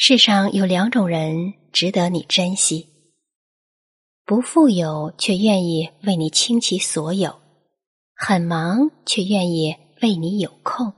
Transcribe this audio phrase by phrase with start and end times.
[0.00, 2.86] 世上有两种人值得你珍惜
[4.24, 7.40] 不富有却愿意为你倾其所有
[8.14, 10.94] 很忙却愿意为你有空。